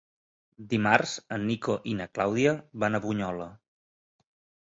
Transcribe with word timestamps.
Dimarts 0.69 1.11
en 1.35 1.43
Nico 1.49 1.75
i 1.91 1.93
na 2.01 2.07
Clàudia 2.17 2.55
van 2.85 2.97
a 2.97 3.01
Bunyola. 3.05 3.49